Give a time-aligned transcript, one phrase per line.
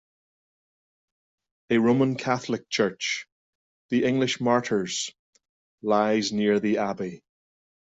[1.69, 3.27] A Roman Catholic church,
[3.89, 5.11] The English Martyrs,
[5.83, 7.21] lies near the Abbey.